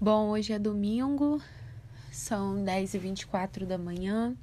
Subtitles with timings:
[0.00, 1.42] Bom, hoje é domingo,
[2.12, 4.36] são 10h24 da manhã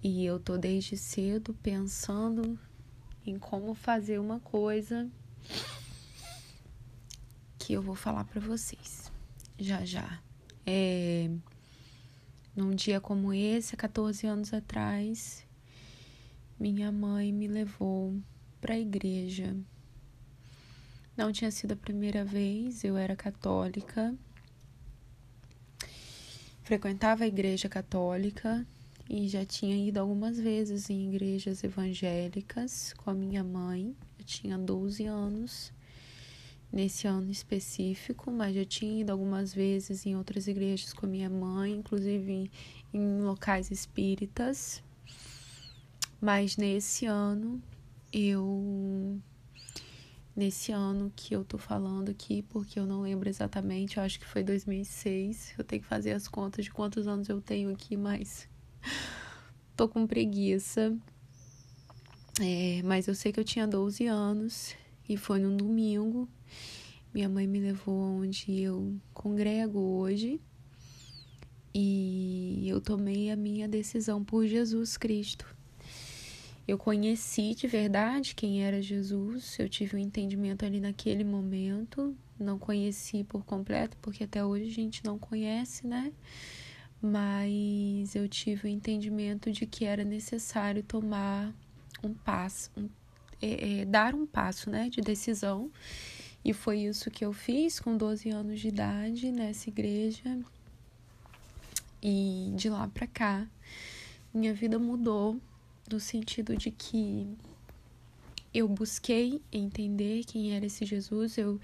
[0.00, 2.56] e eu tô desde cedo pensando
[3.26, 5.10] em como fazer uma coisa
[7.58, 9.10] que eu vou falar para vocês
[9.58, 10.22] já já.
[10.64, 11.28] É,
[12.54, 15.44] num dia como esse, há 14 anos atrás,
[16.56, 18.16] minha mãe me levou
[18.60, 19.56] para a igreja
[21.16, 24.14] não tinha sido a primeira vez, eu era católica,
[26.62, 28.66] frequentava a igreja católica
[29.08, 33.94] e já tinha ido algumas vezes em igrejas evangélicas com a minha mãe.
[34.18, 35.72] Eu tinha 12 anos
[36.72, 41.30] nesse ano específico, mas já tinha ido algumas vezes em outras igrejas com a minha
[41.30, 42.50] mãe, inclusive em,
[42.92, 44.82] em locais espíritas.
[46.20, 47.62] Mas nesse ano
[48.12, 49.20] eu
[50.36, 54.26] nesse ano que eu tô falando aqui, porque eu não lembro exatamente, eu acho que
[54.26, 55.54] foi 2006.
[55.56, 58.48] Eu tenho que fazer as contas de quantos anos eu tenho aqui, mas
[59.76, 60.96] tô com preguiça.
[62.40, 64.74] É, mas eu sei que eu tinha 12 anos
[65.08, 66.28] e foi num domingo.
[67.12, 70.40] Minha mãe me levou onde eu congrego hoje.
[71.72, 75.53] E eu tomei a minha decisão por Jesus Cristo.
[76.66, 82.58] Eu conheci de verdade quem era Jesus, eu tive um entendimento ali naquele momento, não
[82.58, 86.10] conheci por completo, porque até hoje a gente não conhece, né?
[87.02, 91.52] Mas eu tive o entendimento de que era necessário tomar
[92.02, 92.88] um passo, um,
[93.42, 95.70] é, é, dar um passo, né, de decisão.
[96.42, 100.38] E foi isso que eu fiz com 12 anos de idade nessa igreja.
[102.02, 103.46] E de lá para cá,
[104.32, 105.38] minha vida mudou
[105.90, 107.26] no sentido de que
[108.52, 111.60] eu busquei entender quem era esse Jesus, eu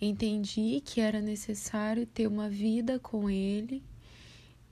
[0.00, 3.82] entendi que era necessário ter uma vida com ele.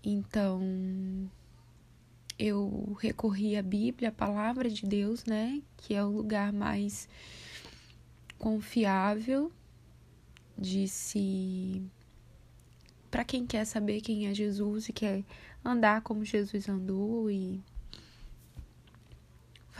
[0.04, 0.60] Então,
[2.38, 7.08] eu recorri à Bíblia, à palavra de Deus, né, que é o lugar mais
[8.38, 9.50] confiável
[10.58, 11.82] de se
[13.10, 15.22] para quem quer saber quem é Jesus e quer
[15.64, 17.60] andar como Jesus andou e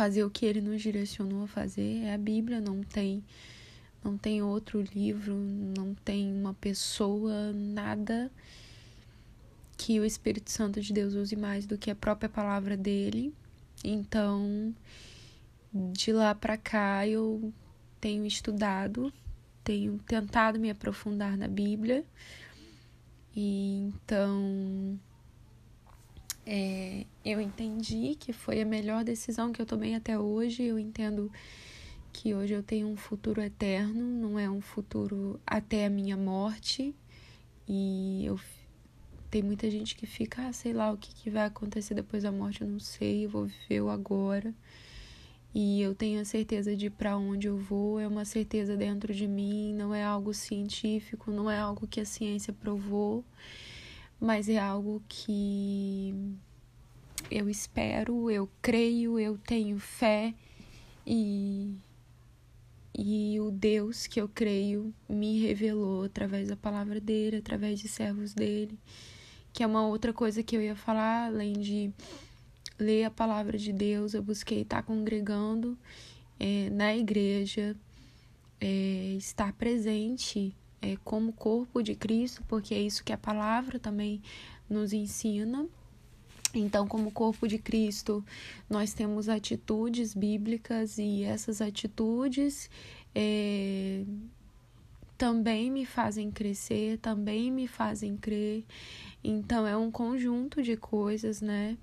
[0.03, 3.23] fazer o que ele nos direcionou a fazer é a Bíblia, não tem
[4.03, 8.29] não tem outro livro, não tem uma pessoa, nada
[9.77, 13.33] que o Espírito Santo de Deus use mais do que a própria palavra dele.
[13.85, 14.75] Então,
[15.73, 17.53] de lá para cá eu
[18.01, 19.13] tenho estudado,
[19.63, 22.05] tenho tentado me aprofundar na Bíblia.
[23.37, 24.99] E então
[26.47, 30.63] é, eu entendi que foi a melhor decisão que eu tomei até hoje.
[30.63, 31.31] Eu entendo
[32.13, 36.95] que hoje eu tenho um futuro eterno, não é um futuro até a minha morte.
[37.69, 38.39] E eu
[39.31, 42.31] tem muita gente que fica, ah, sei lá o que, que vai acontecer depois da
[42.31, 44.55] morte, eu não sei, eu vou viver o agora.
[45.55, 49.27] E eu tenho a certeza de para onde eu vou, é uma certeza dentro de
[49.27, 53.25] mim, não é algo científico, não é algo que a ciência provou
[54.23, 56.15] mas é algo que
[57.29, 60.33] eu espero, eu creio, eu tenho fé
[61.05, 61.75] e
[62.97, 68.33] e o Deus que eu creio me revelou através da palavra dele, através de servos
[68.33, 68.79] dele,
[69.53, 71.91] que é uma outra coisa que eu ia falar, além de
[72.79, 75.77] ler a palavra de Deus, eu busquei estar congregando
[76.39, 77.75] é, na igreja,
[78.61, 84.21] é, estar presente é, como corpo de Cristo, porque é isso que a palavra também
[84.69, 85.67] nos ensina.
[86.53, 88.23] Então, como corpo de Cristo,
[88.69, 92.69] nós temos atitudes bíblicas e essas atitudes
[93.15, 94.05] é,
[95.17, 98.65] também me fazem crescer, também me fazem crer.
[99.25, 101.79] Então, é um conjunto de coisas, né?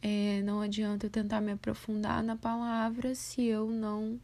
[0.00, 4.20] É, não adianta eu tentar me aprofundar na palavra se eu não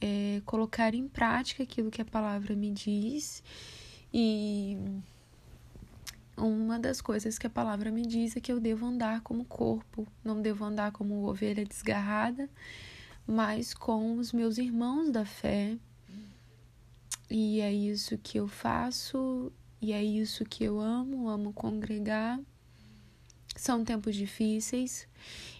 [0.00, 3.42] é, colocar em prática aquilo que a palavra me diz.
[4.12, 4.78] E
[6.36, 10.06] uma das coisas que a palavra me diz é que eu devo andar como corpo,
[10.24, 12.48] não devo andar como ovelha desgarrada,
[13.26, 15.76] mas com os meus irmãos da fé.
[17.28, 22.40] E é isso que eu faço, e é isso que eu amo, amo congregar.
[23.54, 25.06] São tempos difíceis.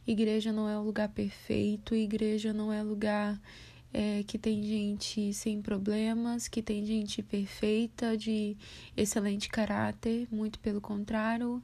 [0.06, 3.40] Igreja não é o lugar perfeito, igreja não é lugar
[3.92, 8.56] é, que tem gente sem problemas, que tem gente perfeita, de
[8.96, 11.62] excelente caráter, muito pelo contrário.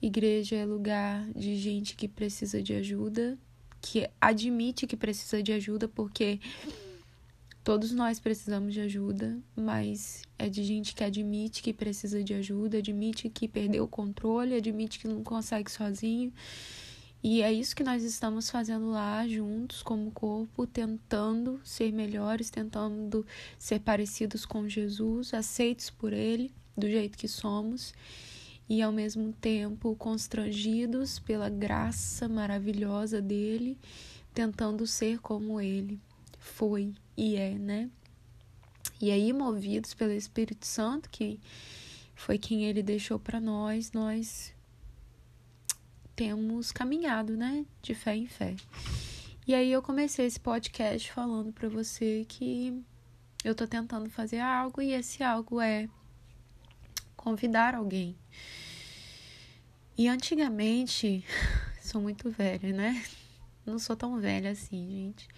[0.00, 3.36] Igreja é lugar de gente que precisa de ajuda,
[3.80, 6.40] que admite que precisa de ajuda, porque
[7.68, 12.78] Todos nós precisamos de ajuda, mas é de gente que admite que precisa de ajuda,
[12.78, 16.32] admite que perdeu o controle, admite que não consegue sozinho.
[17.22, 23.26] E é isso que nós estamos fazendo lá juntos, como corpo, tentando ser melhores, tentando
[23.58, 27.92] ser parecidos com Jesus, aceitos por Ele, do jeito que somos,
[28.68, 33.76] e ao mesmo tempo constrangidos pela graça maravilhosa dele,
[34.32, 36.00] tentando ser como Ele
[36.38, 37.90] foi e é, né?
[39.00, 41.38] E aí, movidos pelo Espírito Santo, que
[42.16, 44.52] foi quem ele deixou para nós, nós
[46.18, 47.64] temos caminhado, né?
[47.80, 48.56] De fé em fé.
[49.46, 52.82] E aí eu comecei esse podcast falando para você que
[53.44, 55.88] eu tô tentando fazer algo e esse algo é
[57.16, 58.18] convidar alguém.
[59.96, 61.24] E antigamente,
[61.80, 63.00] sou muito velha, né?
[63.64, 65.28] Não sou tão velha assim, gente.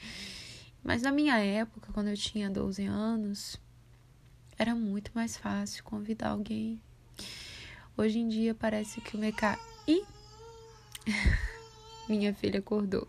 [0.83, 3.61] Mas na minha época, quando eu tinha 12 anos,
[4.57, 6.81] era muito mais fácil convidar alguém.
[7.99, 9.61] Hoje em dia parece que o mercado.
[9.87, 10.20] Ih!
[12.09, 13.07] minha filha acordou.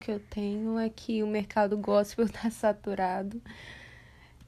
[0.00, 3.40] O que eu tenho é que o mercado gospel tá saturado.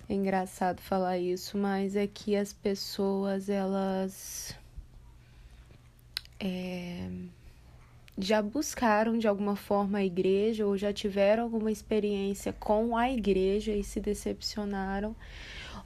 [0.09, 4.55] É engraçado falar isso, mas é que as pessoas, elas.
[6.39, 7.09] É
[8.23, 13.73] já buscaram de alguma forma a igreja ou já tiveram alguma experiência com a igreja
[13.73, 15.17] e se decepcionaram,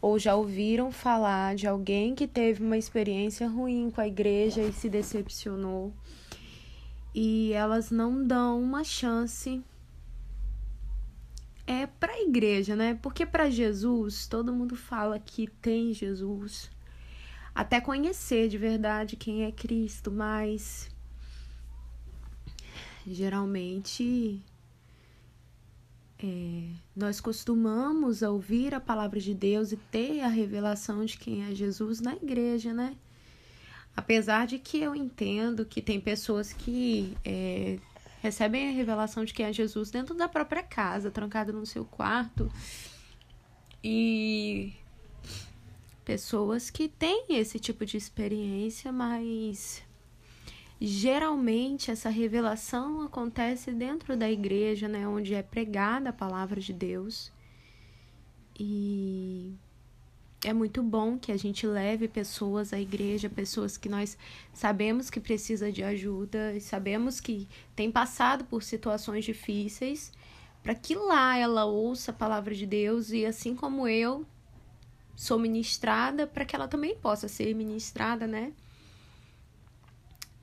[0.00, 4.72] ou já ouviram falar de alguém que teve uma experiência ruim com a igreja e
[4.72, 5.92] se decepcionou.
[7.14, 9.62] E elas não dão uma chance
[11.66, 12.98] é para a igreja, né?
[13.00, 16.70] Porque para Jesus, todo mundo fala que tem Jesus,
[17.54, 20.90] até conhecer de verdade quem é Cristo, mas
[23.06, 24.42] geralmente
[26.18, 31.54] é, nós costumamos ouvir a palavra de Deus e ter a revelação de quem é
[31.54, 32.96] Jesus na igreja, né?
[33.96, 37.78] Apesar de que eu entendo que tem pessoas que é,
[38.20, 42.50] recebem a revelação de quem é Jesus dentro da própria casa, trancado no seu quarto,
[43.82, 44.72] e
[46.04, 49.82] pessoas que têm esse tipo de experiência, mas
[50.80, 57.32] Geralmente essa revelação acontece dentro da igreja, né, onde é pregada a palavra de Deus.
[58.58, 59.54] E
[60.44, 64.16] é muito bom que a gente leve pessoas à igreja, pessoas que nós
[64.52, 70.12] sabemos que precisa de ajuda sabemos que tem passado por situações difíceis,
[70.62, 74.24] para que lá ela ouça a palavra de Deus e assim como eu
[75.16, 78.52] sou ministrada, para que ela também possa ser ministrada, né?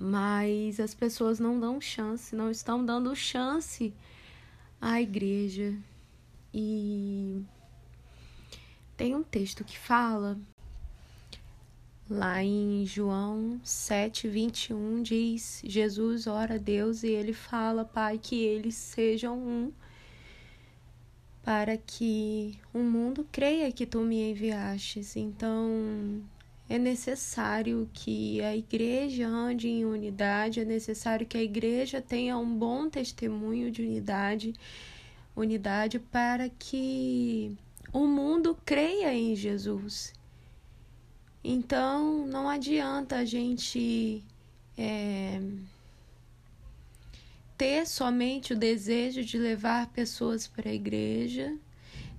[0.01, 3.93] mas as pessoas não dão chance, não estão dando chance
[4.81, 5.75] à igreja.
[6.51, 7.43] E
[9.01, 10.37] tem um texto que fala
[12.07, 18.35] lá em João 7, 21, diz: Jesus ora a Deus e ele fala, Pai, que
[18.35, 19.71] eles sejam um,
[21.41, 25.15] para que o mundo creia que tu me enviastes.
[25.15, 26.21] Então,
[26.69, 32.55] é necessário que a igreja ande em unidade, é necessário que a igreja tenha um
[32.55, 34.53] bom testemunho de unidade,
[35.35, 37.57] unidade para que
[37.91, 40.13] o mundo creia em Jesus.
[41.43, 44.23] Então, não adianta a gente
[44.77, 45.41] é,
[47.57, 51.57] ter somente o desejo de levar pessoas para a igreja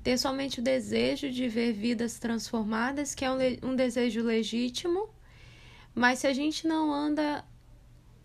[0.03, 5.09] ter somente o desejo de ver vidas transformadas, que é um, um desejo legítimo,
[5.95, 7.45] mas se a gente não anda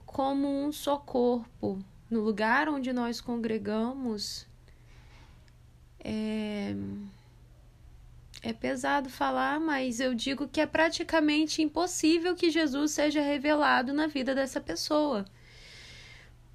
[0.06, 1.80] como um só corpo
[2.10, 4.48] no lugar onde nós congregamos,
[6.00, 6.76] é,
[8.42, 14.08] é pesado falar, mas eu digo que é praticamente impossível que Jesus seja revelado na
[14.08, 15.26] vida dessa pessoa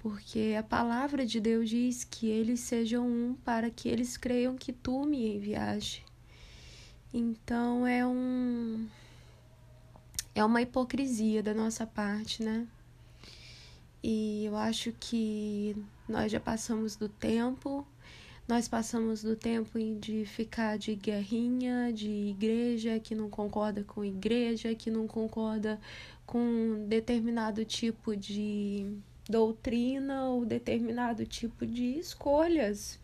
[0.03, 4.73] porque a palavra de Deus diz que eles sejam um para que eles creiam que
[4.73, 6.03] tu me enviaste.
[7.13, 8.85] Então é um
[10.35, 12.67] é uma hipocrisia da nossa parte, né?
[14.03, 15.73] E eu acho que
[16.09, 17.87] nós já passamos do tempo,
[18.47, 24.75] nós passamos do tempo de ficar de guerrinha, de igreja que não concorda com igreja,
[24.75, 25.79] que não concorda
[26.25, 28.97] com determinado tipo de
[29.29, 32.99] doutrina ou determinado tipo de escolhas.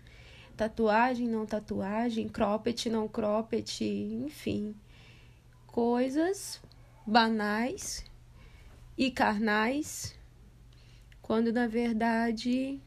[0.57, 4.75] Tatuagem, não tatuagem, cropped, não cropped, enfim.
[5.65, 6.61] Coisas
[7.07, 8.03] banais
[8.97, 10.13] e carnais,
[11.21, 12.81] quando na verdade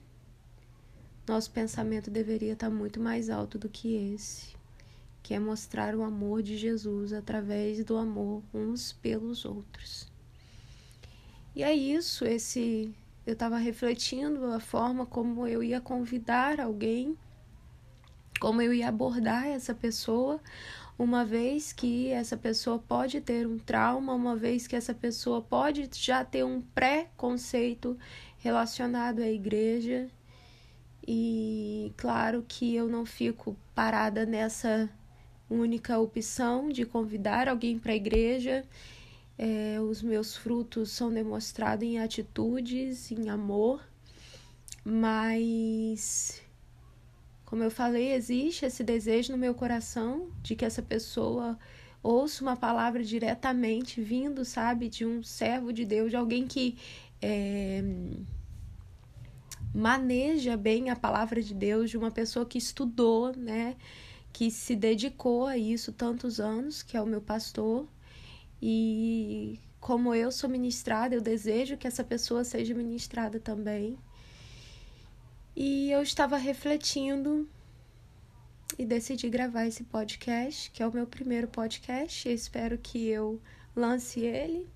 [1.26, 4.54] nosso pensamento deveria estar muito mais alto do que esse,
[5.22, 10.10] que é mostrar o amor de Jesus através do amor uns pelos outros.
[11.54, 17.16] E é isso, esse eu estava refletindo a forma como eu ia convidar alguém,
[18.40, 20.40] como eu ia abordar essa pessoa,
[20.98, 25.88] uma vez que essa pessoa pode ter um trauma, uma vez que essa pessoa pode
[25.92, 27.96] já ter um pré-conceito
[28.38, 30.08] relacionado à igreja.
[31.06, 34.88] E claro que eu não fico parada nessa
[35.50, 38.64] única opção de convidar alguém para a igreja.
[39.36, 43.82] É, os meus frutos são demonstrados em atitudes, em amor,
[44.84, 46.42] mas,
[47.44, 51.58] como eu falei, existe esse desejo no meu coração de que essa pessoa
[52.02, 56.76] ouça uma palavra diretamente vindo, sabe, de um servo de Deus, de alguém que
[57.20, 57.82] é,
[59.74, 63.76] maneja bem a palavra de Deus, de uma pessoa que estudou, né,
[64.32, 67.86] que se dedicou a isso tantos anos, que é o meu pastor.
[68.60, 73.98] E como eu sou ministrada, eu desejo que essa pessoa seja ministrada também.
[75.54, 77.48] E eu estava refletindo
[78.78, 82.28] e decidi gravar esse podcast, que é o meu primeiro podcast.
[82.28, 83.40] Espero que eu
[83.76, 84.66] lance ele.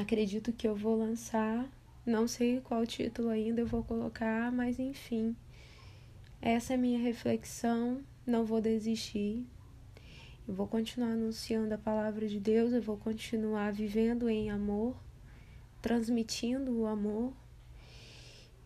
[0.00, 1.68] Acredito que eu vou lançar.
[2.06, 5.34] Não sei qual título ainda eu vou colocar, mas enfim.
[6.40, 8.00] Essa é minha reflexão.
[8.24, 9.44] Não vou desistir.
[10.46, 14.96] Eu vou continuar anunciando a palavra de Deus, eu vou continuar vivendo em amor,
[15.82, 17.32] transmitindo o amor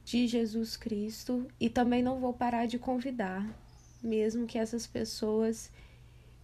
[0.05, 3.49] de Jesus Cristo e também não vou parar de convidar,
[4.03, 5.71] mesmo que essas pessoas,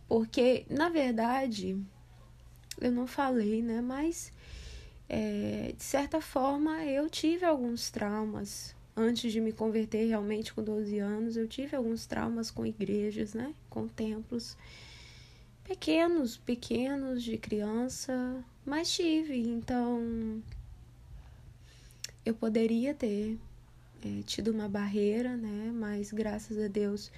[0.08, 1.78] porque na verdade
[2.80, 3.82] eu não falei, né?
[3.82, 4.32] Mas
[5.08, 10.98] é, de certa forma eu tive alguns traumas antes de me converter realmente com 12
[10.98, 13.54] anos, eu tive alguns traumas com igrejas, né?
[13.68, 14.56] Com templos
[15.62, 19.38] pequenos, pequenos de criança, mas tive.
[19.38, 20.42] Então,
[22.24, 23.38] eu poderia ter
[24.02, 25.70] é, tido uma barreira, né?
[25.74, 27.12] Mas graças a Deus,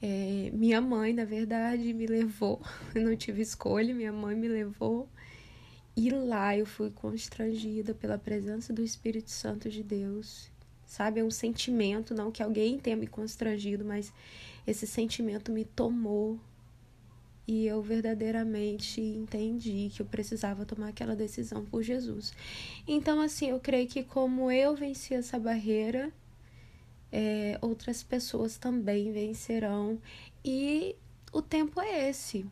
[0.00, 2.62] é, minha mãe, na verdade, me levou.
[2.94, 5.08] Eu não tive escolha, minha mãe me levou.
[5.96, 10.50] E lá eu fui constrangida pela presença do Espírito Santo de Deus.
[10.86, 14.12] Sabe, é um sentimento, não que alguém tenha me constrangido, mas
[14.66, 16.38] esse sentimento me tomou
[17.46, 22.32] e eu verdadeiramente entendi que eu precisava tomar aquela decisão por Jesus.
[22.88, 26.10] Então, assim, eu creio que como eu venci essa barreira,
[27.12, 30.00] é, outras pessoas também vencerão.
[30.42, 30.96] E
[31.32, 32.46] o tempo é esse.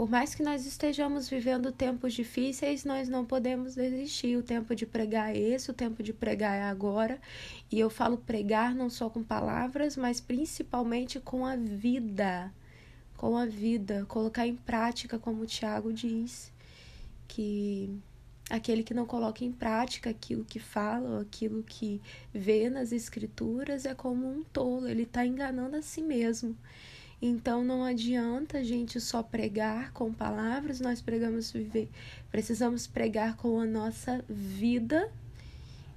[0.00, 4.34] Por mais que nós estejamos vivendo tempos difíceis, nós não podemos desistir.
[4.34, 7.20] O tempo de pregar é esse, o tempo de pregar é agora.
[7.70, 12.50] E eu falo pregar não só com palavras, mas principalmente com a vida
[13.14, 16.50] com a vida, colocar em prática, como o Tiago diz,
[17.28, 17.94] que
[18.48, 22.00] aquele que não coloca em prática aquilo que fala, aquilo que
[22.32, 26.56] vê nas escrituras é como um tolo, ele está enganando a si mesmo.
[27.22, 31.90] Então não adianta a gente só pregar com palavras, nós pregamos viver,
[32.30, 35.12] precisamos pregar com a nossa vida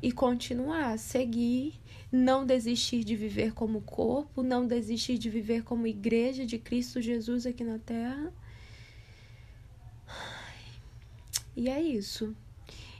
[0.01, 1.79] e continuar, seguir
[2.13, 7.47] não desistir de viver como corpo, não desistir de viver como igreja de Cristo Jesus
[7.47, 8.31] aqui na terra.
[11.55, 12.35] E é isso.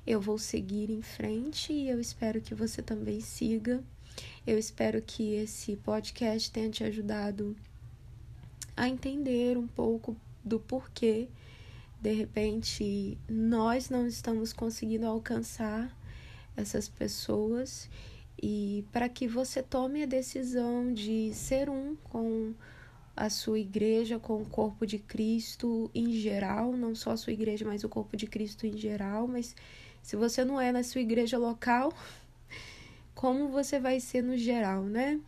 [0.05, 3.83] Eu vou seguir em frente e eu espero que você também siga.
[4.47, 7.55] Eu espero que esse podcast tenha te ajudado
[8.75, 11.27] a entender um pouco do porquê
[12.01, 15.95] de repente nós não estamos conseguindo alcançar
[16.57, 17.89] essas pessoas
[18.41, 22.53] e para que você tome a decisão de ser um com
[23.15, 27.63] a sua igreja, com o corpo de Cristo em geral, não só a sua igreja,
[27.65, 29.27] mas o corpo de Cristo em geral.
[29.27, 29.55] Mas
[30.01, 31.93] se você não é na sua igreja local,
[33.15, 35.19] como você vai ser no geral, né?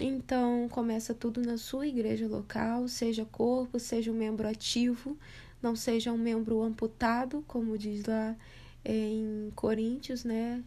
[0.00, 5.16] Então, começa tudo na sua igreja local, seja corpo, seja um membro ativo,
[5.62, 8.36] não seja um membro amputado, como diz lá
[8.84, 10.62] em Coríntios, né?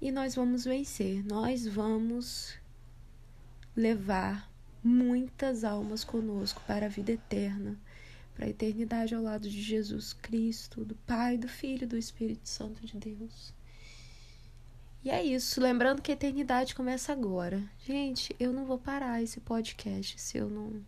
[0.00, 1.24] e nós vamos vencer.
[1.24, 2.54] Nós vamos
[3.74, 4.50] levar
[4.82, 7.76] muitas almas conosco para a vida eterna,
[8.34, 12.48] para a eternidade ao lado de Jesus Cristo, do Pai, do Filho e do Espírito
[12.48, 13.55] Santo de Deus.
[15.06, 17.62] E é isso, lembrando que a eternidade começa agora.
[17.78, 20.84] Gente, eu não vou parar esse podcast se eu não.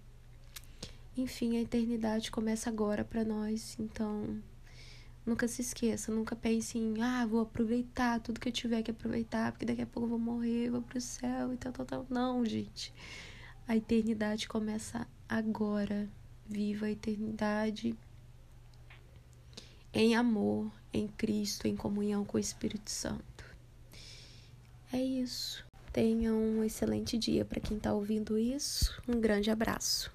[1.17, 4.43] Enfim, a eternidade começa agora para nós, então
[5.25, 9.53] Nunca se esqueça, nunca pense em, ah, vou aproveitar tudo que eu tiver que aproveitar,
[9.53, 12.07] porque daqui a pouco eu vou morrer, vou pro céu e tal, tal, tal.
[12.11, 12.93] Não, gente.
[13.69, 16.09] A eternidade começa agora.
[16.45, 17.97] Viva a eternidade
[19.93, 23.28] em amor, em Cristo, em comunhão com o Espírito Santo.
[24.93, 25.65] É isso.
[25.93, 28.95] Tenha um excelente dia para quem está ouvindo isso.
[29.07, 30.11] Um grande abraço.